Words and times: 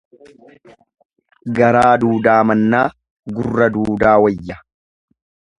Garaa 1.59 1.91
duudaa 2.03 2.39
mannaa 2.53 2.83
gurra 3.37 3.71
duudaa 3.77 4.19
wayya. 4.25 4.63